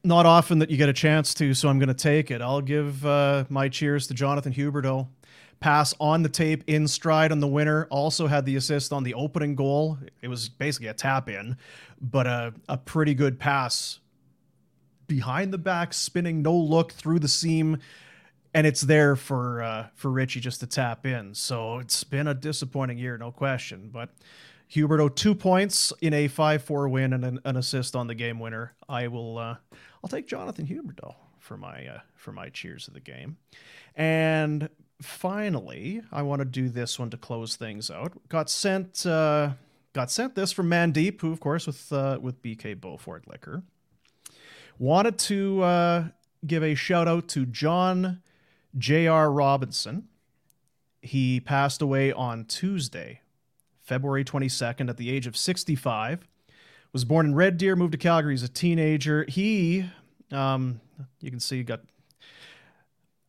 [0.05, 2.43] not often that you get a chance to, so I'm going to take it.
[2.43, 5.09] I'll give uh, my cheers to Jonathan Huberdeau.
[5.61, 7.87] Pass on the tape in stride on the winner.
[7.91, 9.99] Also had the assist on the opening goal.
[10.23, 11.57] It was basically a tap in,
[12.01, 13.99] but a, a pretty good pass
[15.09, 17.79] behind the back, spinning no look through the seam,
[18.55, 21.35] and it's there for uh, for Ritchie just to tap in.
[21.35, 23.91] So it's been a disappointing year, no question.
[23.93, 24.11] But
[24.71, 28.39] Huberdeau two points in a five four win and an, an, assist on the game
[28.39, 28.75] winner.
[28.89, 29.39] I will.
[29.39, 29.57] Uh,
[30.03, 33.37] I'll take Jonathan Huberdeau for my uh, for my cheers of the game.
[33.95, 34.69] And
[35.03, 38.13] finally, I want to do this one to close things out.
[38.29, 39.53] Got sent uh,
[39.93, 43.63] got sent this from Mandeep, who of course with uh, with BK Bowfort Liquor.
[44.79, 46.05] Wanted to uh,
[46.47, 48.23] give a shout out to John
[48.79, 49.31] J.R.
[49.31, 50.09] Robinson.
[51.01, 53.21] He passed away on Tuesday,
[53.81, 56.27] February 22nd, at the age of 65
[56.93, 59.25] was born in Red Deer, moved to Calgary as a teenager.
[59.29, 59.85] He,
[60.33, 60.81] um,
[61.21, 61.81] you can see, got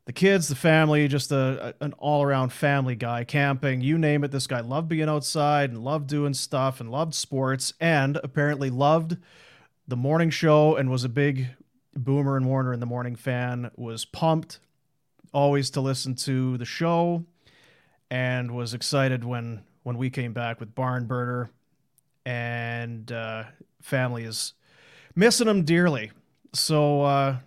[0.06, 4.32] the kids, the family, just a, an all around family guy, camping, you name it.
[4.32, 9.18] This guy loved being outside and loved doing stuff and loved sports and apparently loved
[9.88, 11.48] the morning show and was a big
[11.96, 13.72] Boomer and Warrener in the Morning fan.
[13.76, 14.60] Was pumped
[15.32, 17.26] always to listen to the show
[18.10, 21.50] and was excited when when we came back with Barn Burner
[22.26, 23.44] and uh,
[23.82, 24.54] family is
[25.16, 26.12] missing him dearly.
[26.54, 27.38] So, uh,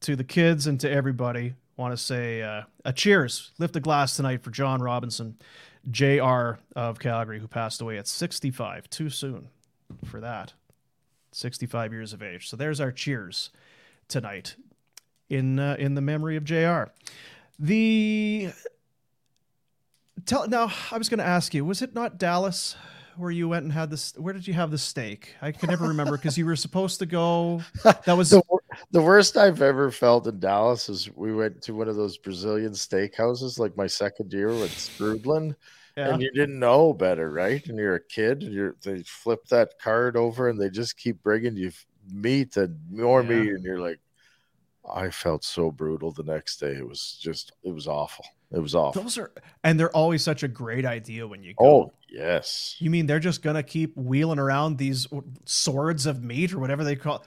[0.00, 3.52] to the kids and to everybody, want to say uh, a cheers.
[3.58, 5.36] Lift a glass tonight for John Robinson,
[5.90, 6.54] Jr.
[6.74, 8.88] of Calgary, who passed away at 65.
[8.90, 9.48] Too soon
[10.04, 10.54] for that.
[11.32, 12.48] 65 years of age.
[12.48, 13.50] So there's our cheers
[14.08, 14.56] tonight
[15.32, 16.84] in uh, in the memory of Jr.
[17.58, 18.50] The
[20.26, 22.76] tell now I was going to ask you, was it not Dallas
[23.16, 24.12] where you went and had this?
[24.16, 25.34] Where did you have the steak?
[25.40, 27.62] I can never remember because you were supposed to go.
[27.82, 28.42] That was the,
[28.90, 30.88] the worst I've ever felt in Dallas.
[30.88, 35.54] Is we went to one of those Brazilian steakhouses, like my second year with Strudlin.
[35.96, 36.14] Yeah.
[36.14, 37.66] And you didn't know better, right?
[37.66, 41.22] And you're a kid, and you're they flip that card over, and they just keep
[41.22, 41.70] bringing you
[42.10, 43.28] meat and more yeah.
[43.28, 44.00] meat, and you're like,
[44.90, 46.72] I felt so brutal the next day.
[46.72, 48.24] It was just, it was awful.
[48.50, 49.02] It was awful.
[49.02, 49.30] Those are,
[49.64, 51.64] and they're always such a great idea when you go.
[51.64, 52.76] Oh, yes.
[52.78, 55.06] You mean they're just going to keep wheeling around these
[55.44, 57.24] swords of meat or whatever they call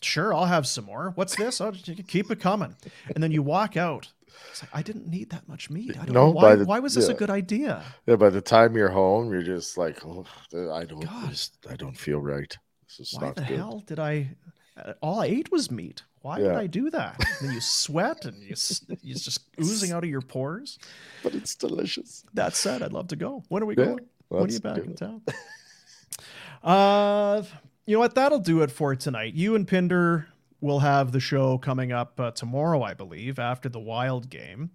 [0.00, 1.10] Sure, I'll have some more.
[1.16, 1.60] What's this?
[1.60, 2.76] I'll keep it coming.
[3.14, 4.06] And then you walk out
[4.50, 5.96] It's like, I didn't need that much meat.
[5.98, 6.54] I don't No, know why.
[6.54, 7.82] the- why was this a good idea?
[8.06, 10.24] Yeah, by the time you're home, you're just like, oh,
[10.72, 11.36] I don't, God.
[11.68, 12.56] I don't feel right.
[12.86, 13.56] This is Why not the good.
[13.56, 14.36] hell did I?
[14.76, 16.02] uh, All I ate was meat.
[16.28, 17.24] Why did I do that?
[17.40, 20.78] And you sweat and you s- it's just oozing out of your pores.
[21.22, 22.22] But it's delicious.
[22.34, 23.44] That said, I'd love to go.
[23.48, 24.00] When are we Yeah, going?
[24.28, 25.22] when are you back in town?
[26.62, 27.42] uh,
[27.86, 28.14] you know what?
[28.14, 29.32] That'll do it for tonight.
[29.34, 30.28] You and Pinder
[30.60, 34.70] will have the show coming up uh, tomorrow, I believe, after the Wild game.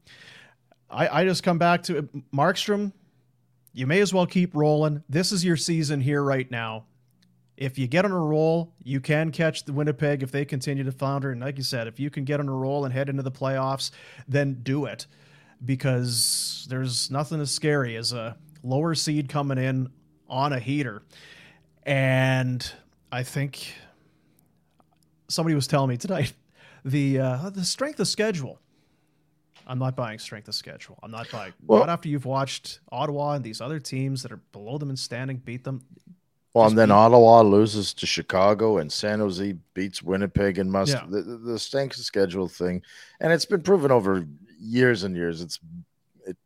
[0.89, 2.93] I, I just come back to Markstrom.
[3.73, 5.03] You may as well keep rolling.
[5.07, 6.85] This is your season here right now.
[7.55, 10.91] If you get on a roll, you can catch the Winnipeg if they continue to
[10.91, 11.31] flounder.
[11.31, 13.31] And like you said, if you can get on a roll and head into the
[13.31, 13.91] playoffs,
[14.27, 15.05] then do it
[15.63, 19.89] because there's nothing as scary as a lower seed coming in
[20.27, 21.03] on a heater.
[21.83, 22.69] And
[23.11, 23.75] I think
[25.27, 26.33] somebody was telling me tonight
[26.85, 28.59] the uh, the strength of schedule.
[29.65, 30.99] I'm not buying strength of schedule.
[31.01, 31.53] I'm not buying.
[31.65, 34.97] Well- not after you've watched Ottawa and these other teams that are below them in
[34.97, 35.81] standing beat them.
[36.53, 40.93] Well, and then beat- Ottawa loses to Chicago, and San Jose beats Winnipeg and must
[40.93, 41.05] Yeah.
[41.09, 42.83] the, the, the schedule thing,
[43.19, 44.25] and it's been proven over
[44.59, 45.41] years and years.
[45.41, 45.59] It's
[46.27, 46.37] it,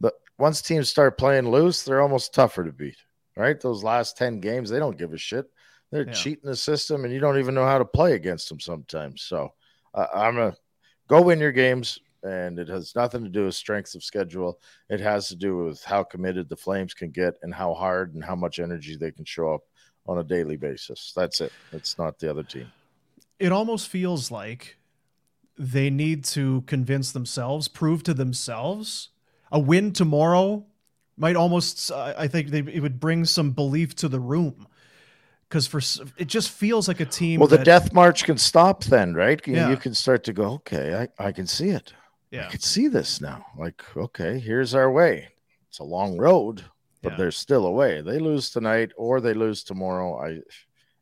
[0.00, 2.96] the once teams start playing loose, they're almost tougher to beat.
[3.36, 5.46] Right, those last ten games, they don't give a shit.
[5.90, 6.12] They're Yeah.
[6.12, 9.22] cheating the system, and you don't even know how to play against them sometimes.
[9.22, 9.52] So,
[9.92, 10.54] uh, I'm a
[11.08, 14.58] go win your games, and it has nothing to do with strength of schedule.
[14.88, 18.24] It has to do with how committed the Flames can get and how hard and
[18.24, 19.60] how much energy they can show up
[20.06, 21.12] on a daily basis.
[21.14, 21.52] That's it.
[21.72, 22.70] It's not the other team.
[23.38, 24.76] it almost feels like
[25.58, 29.10] they need to convince themselves, prove to themselves.
[29.52, 30.64] A win tomorrow
[31.16, 34.66] might almost, uh, I think, they, it would bring some belief to the room
[35.48, 35.78] because for
[36.16, 37.38] it just feels like a team.
[37.38, 39.40] Well, the that- death march can stop then, right?
[39.46, 39.70] You, Yeah.
[39.70, 41.92] you can start to go, okay, I, I can see it.
[42.34, 43.46] I yeah, can see this now.
[43.56, 45.28] Like, okay, here's our way.
[45.68, 46.64] It's a long road,
[47.02, 47.18] but Yeah.
[47.18, 48.00] there's still a way.
[48.00, 50.18] They lose tonight or they lose tomorrow.
[50.20, 50.40] I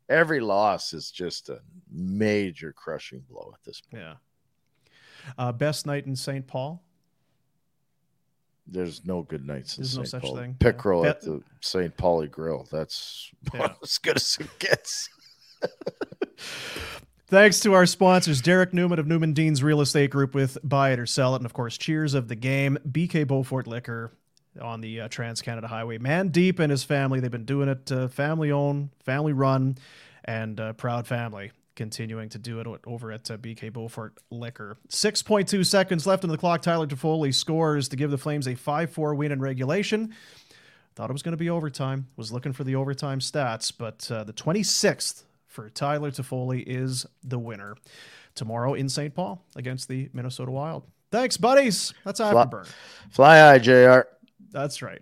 [0.09, 1.59] every loss is just a
[1.91, 4.03] major crushing blow at this point.
[4.03, 4.13] yeah.
[5.37, 6.45] Uh, best night in St.
[6.45, 6.83] Paul.
[8.67, 10.09] There's no good nights in There's no St.
[10.11, 10.35] such Paul.
[10.37, 10.55] thing.
[10.59, 11.09] Pickerel Yeah.
[11.11, 11.95] at the St.
[11.97, 12.67] Pauli Grill.
[12.71, 13.73] That's Yeah.
[13.81, 15.09] as good as it gets.
[17.33, 20.99] Thanks to our sponsors, Derrick Newman of Newman Dean's Real Estate Group with Buy It
[20.99, 24.11] or Sell It, and of course, Cheers of the Game, BK Bowfort Liquor
[24.61, 25.97] on the uh, Trans Canada Highway.
[25.97, 29.79] Mandeep and his family, they've been doing it uh, family owned, family run,
[30.23, 31.51] and uh, proud family.
[31.75, 34.77] Continuing to do it over at uh, BK Bowfort Liquor.
[34.89, 36.61] 6.2 seconds left on the clock.
[36.61, 40.13] Tyler Toffoli scores to give the Flames a 5 4 win in regulation.
[40.93, 42.09] Thought it was going to be overtime.
[42.15, 45.23] Was looking for the overtime stats, but uh, the 26th
[45.53, 47.75] for Tyler Toffoli is the winner
[48.33, 49.13] tomorrow in St.
[49.13, 50.83] Paul against the Minnesota Wild.
[51.11, 51.93] Thanks, buddies.
[52.03, 52.67] That's Fly- Afterburn.
[53.11, 54.07] Fly high, JR.
[54.51, 55.01] That's right.